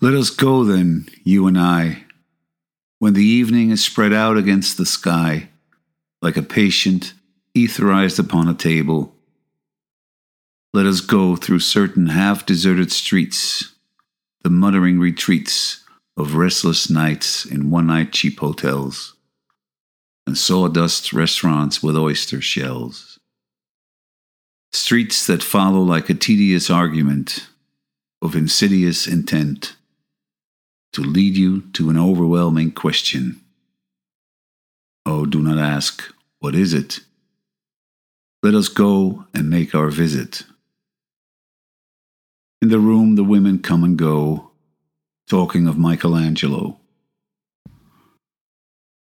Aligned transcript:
Let 0.00 0.14
us 0.14 0.30
go 0.30 0.62
then, 0.62 1.08
you 1.24 1.48
and 1.48 1.58
I, 1.58 2.04
when 3.00 3.14
the 3.14 3.24
evening 3.24 3.70
is 3.70 3.84
spread 3.84 4.12
out 4.12 4.36
against 4.36 4.76
the 4.76 4.86
sky, 4.86 5.48
like 6.22 6.36
a 6.36 6.42
patient 6.42 7.14
etherized 7.56 8.20
upon 8.20 8.46
a 8.46 8.54
table. 8.54 9.12
Let 10.72 10.86
us 10.86 11.00
go 11.00 11.34
through 11.34 11.58
certain 11.58 12.06
half 12.06 12.46
deserted 12.46 12.92
streets, 12.92 13.72
the 14.44 14.50
muttering 14.50 15.00
retreats 15.00 15.82
of 16.16 16.36
restless 16.36 16.88
nights 16.88 17.44
in 17.44 17.70
one 17.70 17.88
night 17.88 18.12
cheap 18.12 18.38
hotels, 18.38 19.16
and 20.28 20.38
sawdust 20.38 21.12
restaurants 21.12 21.82
with 21.82 21.96
oyster 21.96 22.40
shells. 22.40 23.18
Streets 24.70 25.26
that 25.26 25.42
follow 25.42 25.80
like 25.80 26.08
a 26.08 26.14
tedious 26.14 26.70
argument 26.70 27.48
of 28.22 28.36
insidious 28.36 29.08
intent 29.08 29.74
to 30.98 31.04
lead 31.04 31.36
you 31.36 31.60
to 31.72 31.90
an 31.90 31.96
overwhelming 31.96 32.72
question. 32.72 33.40
Oh, 35.06 35.26
do 35.26 35.40
not 35.40 35.56
ask, 35.56 36.12
what 36.40 36.56
is 36.56 36.74
it? 36.74 36.98
Let 38.42 38.54
us 38.54 38.66
go 38.66 39.24
and 39.32 39.48
make 39.48 39.76
our 39.76 39.90
visit. 39.90 40.42
In 42.60 42.68
the 42.68 42.80
room, 42.80 43.14
the 43.14 43.22
women 43.22 43.60
come 43.60 43.84
and 43.84 43.96
go, 43.96 44.50
talking 45.28 45.68
of 45.68 45.78
Michelangelo. 45.78 46.80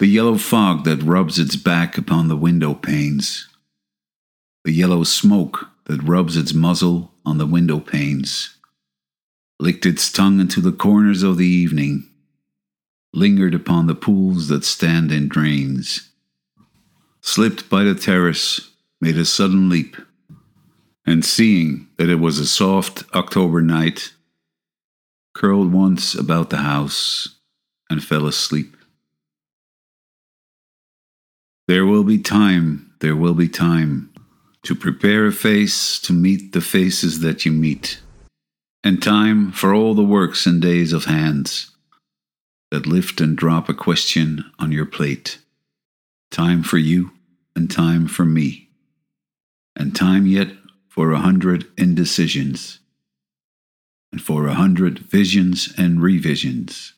The 0.00 0.08
yellow 0.08 0.36
fog 0.36 0.82
that 0.82 1.00
rubs 1.00 1.38
its 1.38 1.54
back 1.54 1.96
upon 1.96 2.26
the 2.26 2.36
window 2.36 2.74
panes. 2.74 3.46
The 4.64 4.72
yellow 4.72 5.04
smoke 5.04 5.68
that 5.84 6.02
rubs 6.02 6.36
its 6.36 6.52
muzzle 6.52 7.12
on 7.24 7.38
the 7.38 7.46
window 7.46 7.78
panes. 7.78 8.53
Licked 9.64 9.86
its 9.86 10.12
tongue 10.12 10.40
into 10.40 10.60
the 10.60 10.72
corners 10.72 11.22
of 11.22 11.38
the 11.38 11.46
evening. 11.46 12.06
Lingered 13.14 13.54
upon 13.54 13.86
the 13.86 13.94
pools 13.94 14.48
that 14.48 14.62
stand 14.62 15.10
in 15.10 15.26
drains. 15.26 16.10
Slipped 17.22 17.70
by 17.70 17.82
the 17.82 17.94
terrace, 17.94 18.72
made 19.00 19.16
a 19.16 19.24
sudden 19.24 19.70
leap 19.70 19.96
and 21.06 21.24
seeing 21.24 21.88
that 21.96 22.10
it 22.10 22.16
was 22.16 22.38
a 22.38 22.46
soft 22.46 23.04
October 23.14 23.62
night, 23.62 24.12
curled 25.32 25.72
once 25.72 26.14
about 26.14 26.50
the 26.50 26.58
house 26.58 27.36
and 27.88 28.04
fell 28.04 28.26
asleep. 28.26 28.76
There 31.68 31.86
will 31.86 32.04
be 32.04 32.18
time, 32.18 32.92
there 33.00 33.16
will 33.16 33.32
be 33.32 33.48
time 33.48 34.12
to 34.64 34.74
prepare 34.74 35.24
a 35.24 35.32
face 35.32 35.98
to 36.00 36.12
meet 36.12 36.52
the 36.52 36.60
faces 36.60 37.20
that 37.20 37.46
you 37.46 37.52
meet, 37.52 38.00
and 38.84 39.02
time 39.02 39.50
for 39.50 39.72
all 39.72 39.94
the 39.94 40.04
works 40.04 40.44
and 40.44 40.60
days 40.60 40.92
of 40.92 41.06
hands 41.06 41.70
that 42.70 42.86
lift 42.86 43.18
and 43.18 43.34
drop 43.34 43.68
a 43.70 43.74
question 43.74 44.44
on 44.58 44.70
your 44.70 44.84
plate. 44.84 45.38
Time 46.30 46.62
for 46.62 46.76
you 46.76 47.10
and 47.56 47.70
time 47.70 48.06
for 48.06 48.26
me, 48.26 48.68
and 49.74 49.96
time 49.96 50.26
yet 50.26 50.48
for 50.86 51.12
a 51.12 51.20
hundred 51.20 51.66
indecisions, 51.78 52.80
and 54.12 54.20
for 54.20 54.46
a 54.46 54.54
hundred 54.54 54.98
visions 54.98 55.72
and 55.78 56.02
revisions. 56.02 56.92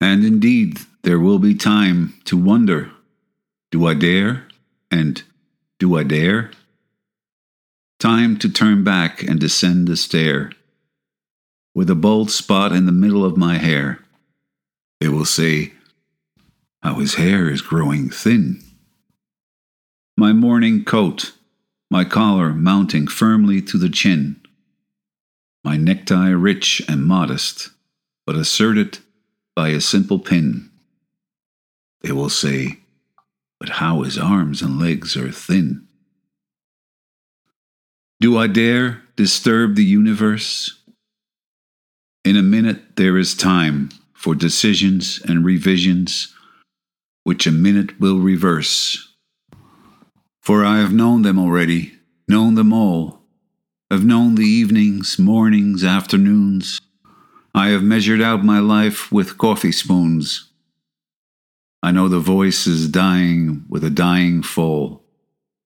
And 0.00 0.24
indeed, 0.24 0.78
there 1.02 1.20
will 1.20 1.38
be 1.38 1.54
time 1.54 2.14
to 2.24 2.36
wonder 2.36 2.90
do 3.70 3.86
I 3.86 3.94
dare? 3.94 4.48
And 4.90 5.22
do 5.78 5.96
I 5.96 6.02
dare? 6.02 6.50
Time 7.98 8.36
to 8.38 8.50
turn 8.50 8.84
back 8.84 9.22
and 9.22 9.40
descend 9.40 9.88
the 9.88 9.96
stair. 9.96 10.50
With 11.74 11.88
a 11.90 11.94
bald 11.94 12.30
spot 12.30 12.72
in 12.72 12.86
the 12.86 12.92
middle 12.92 13.24
of 13.24 13.36
my 13.36 13.58
hair, 13.58 14.00
they 15.00 15.08
will 15.08 15.24
say, 15.24 15.72
How 16.82 16.94
his 16.94 17.14
hair 17.14 17.48
is 17.48 17.62
growing 17.62 18.10
thin. 18.10 18.62
My 20.16 20.32
morning 20.32 20.84
coat 20.84 21.32
my 21.92 22.04
collar 22.04 22.54
mounting 22.54 23.06
firmly 23.06 23.60
to 23.60 23.76
the 23.76 23.90
chin, 23.90 24.40
my 25.62 25.76
necktie 25.76 26.30
rich 26.30 26.80
and 26.88 27.04
modest, 27.04 27.68
but 28.24 28.34
asserted 28.34 28.98
by 29.54 29.68
a 29.68 29.78
simple 29.78 30.18
pin. 30.18 30.70
They 32.00 32.10
will 32.10 32.30
say, 32.30 32.78
But 33.60 33.68
how 33.68 34.00
his 34.00 34.16
arms 34.16 34.62
and 34.62 34.80
legs 34.80 35.18
are 35.18 35.30
thin. 35.30 35.86
Do 38.20 38.38
I 38.38 38.46
dare 38.46 39.02
disturb 39.14 39.74
the 39.74 39.84
universe? 39.84 40.81
In 42.24 42.36
a 42.36 42.42
minute 42.42 42.94
there 42.94 43.18
is 43.18 43.34
time 43.34 43.88
for 44.14 44.36
decisions 44.36 45.20
and 45.26 45.44
revisions, 45.44 46.32
which 47.24 47.48
a 47.48 47.50
minute 47.50 47.98
will 47.98 48.20
reverse. 48.20 49.12
For 50.40 50.64
I 50.64 50.78
have 50.78 50.92
known 50.92 51.22
them 51.22 51.36
already, 51.36 51.94
known 52.28 52.54
them 52.54 52.72
all. 52.72 53.22
Have 53.90 54.04
known 54.04 54.36
the 54.36 54.44
evenings, 54.46 55.18
mornings, 55.18 55.82
afternoons. 55.82 56.80
I 57.56 57.70
have 57.70 57.82
measured 57.82 58.22
out 58.22 58.44
my 58.44 58.60
life 58.60 59.10
with 59.10 59.36
coffee 59.36 59.72
spoons. 59.72 60.48
I 61.82 61.90
know 61.90 62.06
the 62.06 62.20
voices 62.20 62.88
dying 62.88 63.64
with 63.68 63.82
a 63.82 63.90
dying 63.90 64.44
fall 64.44 65.02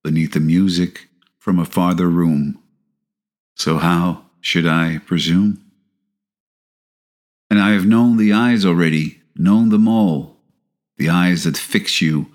beneath 0.02 0.32
the 0.32 0.40
music 0.40 1.10
from 1.38 1.58
a 1.58 1.66
farther 1.66 2.08
room. 2.08 2.58
So 3.56 3.76
how 3.76 4.24
should 4.40 4.66
I 4.66 4.98
presume? 5.04 5.65
And 7.50 7.60
I 7.60 7.70
have 7.70 7.86
known 7.86 8.16
the 8.16 8.32
eyes 8.32 8.64
already, 8.64 9.22
known 9.36 9.68
them 9.68 9.86
all, 9.88 10.36
the 10.96 11.08
eyes 11.08 11.44
that 11.44 11.56
fix 11.56 12.00
you 12.00 12.26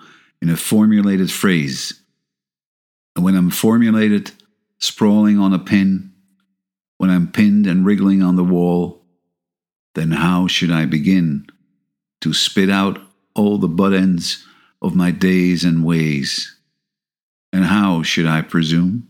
in 0.42 0.50
a 0.50 0.58
formulated 0.58 1.32
phrase 1.32 2.02
and 3.16 3.26
when 3.26 3.36
I'm 3.36 3.50
formulated, 3.50 4.32
sprawling 4.78 5.38
on 5.38 5.54
a 5.54 5.60
pin, 5.60 6.14
when 6.98 7.10
I'm 7.10 7.32
pinned 7.32 7.68
and 7.68 7.86
wriggling 7.86 8.22
on 8.22 8.36
the 8.36 8.44
wall, 8.44 9.04
then 9.96 10.12
how 10.12 10.48
should 10.48 10.72
I 10.72 10.86
begin 10.86 11.48
to 12.22 12.34
spit 12.34 12.70
out 12.70 13.00
all 13.36 13.58
the 13.58 13.68
butt 13.68 13.94
ends 13.94 14.46
of 14.82 14.96
my 14.96 15.12
days 15.12 15.64
and 15.64 15.84
ways? 15.84 16.58
And 17.52 17.66
how 17.66 18.02
should 18.04 18.26
I 18.26 18.42
presume? 18.42 19.10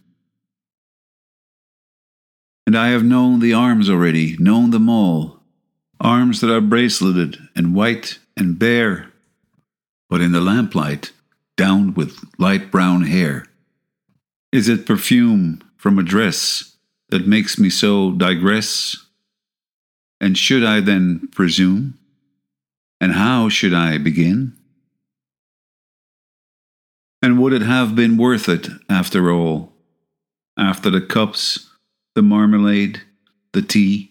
And 2.66 2.78
I 2.78 2.90
have 2.90 3.04
known 3.04 3.40
the 3.40 3.54
arms 3.54 3.90
already, 3.90 4.38
known 4.40 4.72
them 4.72 4.90
all, 4.90 5.41
arms 6.02 6.42
that 6.42 6.54
are 6.54 6.62
braceleted 6.62 7.48
and 7.56 7.76
white 7.76 8.18
and 8.36 8.58
bare, 8.58 9.12
but 10.10 10.20
in 10.20 10.32
the 10.32 10.42
lamplight, 10.42 11.12
downed 11.56 11.96
with 11.96 12.20
light 12.38 12.72
brown 12.72 13.04
hair. 13.04 13.46
Is 14.52 14.68
it 14.68 14.86
perfume 14.86 15.62
from 15.78 16.00
a 16.00 16.04
dress 16.04 16.76
that 17.10 17.28
makes 17.28 17.58
me 17.60 17.70
so 17.70 18.12
digress? 18.12 18.98
And 20.20 20.38
should 20.38 20.64
I 20.64 20.80
then 20.80 21.30
presume? 21.32 21.98
And 23.00 23.14
how 23.14 23.50
should 23.50 23.74
I 23.74 23.98
begin? 23.98 24.58
And 27.22 27.40
would 27.40 27.54
it 27.54 27.62
have 27.62 27.96
been 27.96 28.18
worth 28.18 28.50
it 28.50 28.68
after 28.90 29.32
all? 29.32 29.74
After 30.58 30.90
the 30.90 31.02
cups, 31.02 31.70
the 32.16 32.22
marmalade, 32.22 33.02
the 33.54 33.62
tea? 33.62 34.11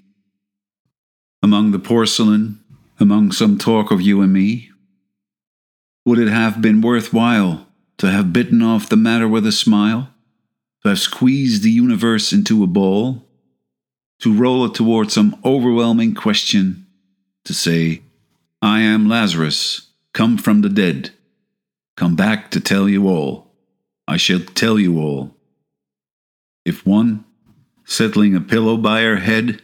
Among 1.43 1.71
the 1.71 1.79
porcelain, 1.79 2.61
among 2.99 3.33
some 3.33 3.59
talk 3.59 3.91
of 3.91 4.01
you 4.01 4.21
and 4.21 4.33
me? 4.33 4.71
Would 6.05 6.19
it 6.19 6.29
have 6.29 6.61
been 6.61 6.81
worth 6.81 7.13
while 7.13 7.67
to 7.99 8.11
have 8.11 8.33
bitten 8.33 8.63
off 8.63 8.89
the 8.89 8.97
matter 8.97 9.29
with 9.29 9.47
a 9.47 9.53
smile? 9.53 10.11
to 10.83 10.89
have 10.89 10.99
squeezed 10.99 11.63
the 11.63 11.71
universe 11.71 12.33
into 12.33 12.65
a 12.65 12.67
ball, 12.67 13.27
to 14.21 14.33
roll 14.33 14.65
it 14.65 14.75
toward 14.75 15.11
some 15.11 15.39
overwhelming 15.45 16.15
question, 16.15 16.87
to 17.45 17.55
say, 17.55 18.03
I 18.63 18.81
am 18.81 19.09
Lazarus, 19.09 19.89
come 20.13 20.39
from 20.39 20.63
the 20.63 20.69
dead, 20.69 21.11
come 21.97 22.17
back 22.17 22.51
to 22.53 22.61
tell 22.61 22.89
you 22.89 23.09
all. 23.09 23.49
I 24.07 24.17
shall 24.17 24.41
tell 24.41 24.79
you 24.79 24.99
all. 24.99 25.37
If 26.65 26.85
one, 26.87 27.25
settling 27.85 28.35
a 28.35 28.41
pillow 28.41 28.77
by 28.77 29.03
her 29.03 29.17
head, 29.17 29.63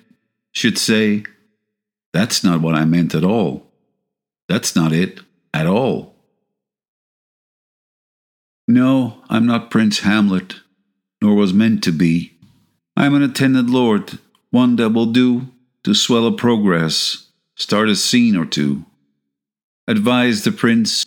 should 0.52 0.78
say, 0.78 1.24
That's 2.16 2.42
not 2.42 2.62
what 2.62 2.74
I 2.74 2.86
meant 2.86 3.14
at 3.14 3.24
all. 3.24 3.70
That's 4.48 4.74
not 4.74 4.94
it 4.94 5.20
at 5.52 5.66
all. 5.66 6.14
No, 8.66 9.22
I'm 9.28 9.44
not 9.44 9.70
Prince 9.70 9.98
Hamlet 10.00 10.54
nor 11.20 11.34
was 11.34 11.52
meant 11.52 11.84
to 11.84 11.92
be. 11.92 12.32
I 12.96 13.04
am 13.04 13.14
an 13.14 13.22
attendant 13.22 13.68
lord, 13.68 14.18
one 14.48 14.76
that 14.76 14.94
will 14.94 15.12
do 15.12 15.48
to 15.84 15.92
swell 15.92 16.26
a 16.26 16.32
progress, 16.32 17.26
start 17.54 17.90
a 17.90 17.94
scene 17.94 18.34
or 18.34 18.46
two. 18.46 18.86
Advise 19.86 20.44
the 20.44 20.52
prince, 20.52 21.04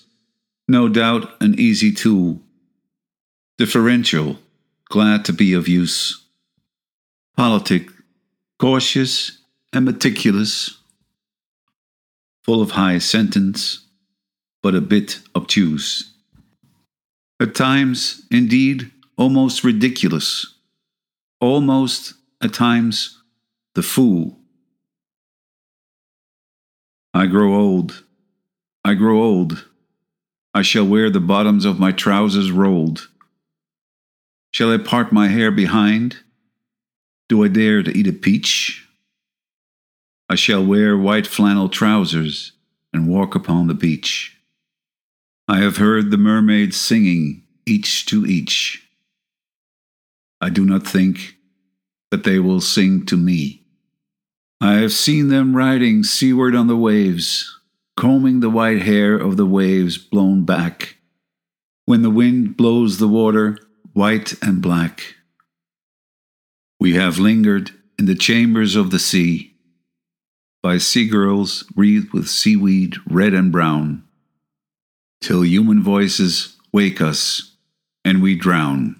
no 0.67 0.87
doubt 0.87 1.41
an 1.41 1.59
easy 1.59 1.91
tool. 1.91 2.39
Differential, 3.57 4.37
glad 4.89 5.25
to 5.25 5.33
be 5.33 5.53
of 5.53 5.67
use. 5.67 6.23
Politic, 7.35 7.89
cautious 8.59 9.39
and 9.73 9.85
meticulous, 9.85 10.78
full 12.49 12.63
of 12.63 12.71
high 12.71 12.97
sentence, 12.97 13.85
but 14.63 14.73
a 14.73 14.81
bit 14.81 15.19
obtuse. 15.35 16.15
At 17.39 17.53
times, 17.53 18.25
indeed, 18.31 18.89
almost 19.19 19.63
ridiculous. 19.63 20.55
Almost, 21.39 22.15
at 22.41 22.51
times, 22.51 23.21
the 23.75 23.83
fool. 23.83 24.39
I 27.13 27.27
grow 27.27 27.53
old. 27.53 28.03
I 28.83 28.95
grow 28.95 29.21
old. 29.21 29.67
I 30.55 30.63
shall 30.63 30.87
wear 30.87 31.11
the 31.11 31.19
bottoms 31.19 31.65
of 31.65 31.79
my 31.79 31.91
trousers 31.91 32.49
rolled. 32.49 33.09
Shall 34.55 34.73
I 34.73 34.79
part 34.79 35.11
my 35.11 35.27
hair 35.27 35.51
behind? 35.51 36.17
Do 37.27 37.43
I 37.43 37.47
dare 37.47 37.83
to 37.83 37.95
eat 37.95 38.07
a 38.07 38.11
peach? 38.11 38.88
I 40.29 40.35
shall 40.35 40.63
wear 40.63 40.95
white 40.97 41.25
flannel 41.25 41.69
trousers 41.69 42.51
and 42.93 43.07
walk 43.07 43.33
upon 43.33 43.67
the 43.67 43.73
beach. 43.73 44.37
I 45.47 45.59
have 45.59 45.77
heard 45.77 46.11
the 46.11 46.17
mermaids 46.17 46.77
singing, 46.77 47.43
each 47.65 48.05
to 48.07 48.25
each. 48.25 48.87
I 50.39 50.49
do 50.49 50.63
not 50.63 50.85
think 50.85 51.35
that 52.11 52.23
they 52.23 52.37
will 52.39 52.61
sing 52.61 53.05
to 53.07 53.17
me. 53.17 53.63
I 54.61 54.73
have 54.73 54.93
seen 54.93 55.29
them 55.29 55.55
riding 55.55 56.03
seaward 56.03 56.55
on 56.55 56.67
the 56.67 56.77
waves, 56.77 57.59
combing 57.97 58.39
the 58.39 58.49
white 58.49 58.83
hair 58.83 59.15
of 59.15 59.37
the 59.37 59.45
waves 59.45 59.97
blown 59.97 60.45
back. 60.45 60.97
When 61.85 62.03
the 62.03 62.09
wind 62.09 62.55
blows 62.55 62.99
the 62.99 63.07
water 63.07 63.57
white 63.93 64.33
and 64.43 64.61
black. 64.61 65.15
We 66.79 66.93
have 66.93 67.19
lingered 67.19 67.71
in 67.97 68.05
the 68.05 68.15
chambers 68.15 68.75
of 68.75 68.91
the 68.91 68.99
sea, 68.99 69.48
by 70.61 70.77
sea 70.77 71.07
girls 71.07 71.63
wreathed 71.75 72.11
with 72.13 72.27
seaweed 72.27 72.95
red 73.07 73.33
and 73.33 73.51
brown, 73.51 74.03
till 75.21 75.43
human 75.43 75.81
voices 75.81 76.57
wake 76.71 77.01
us 77.01 77.55
and 78.03 78.21
we 78.21 78.35
drown. 78.35 78.98